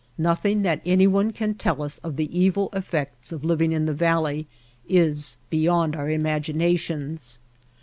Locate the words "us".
1.83-1.99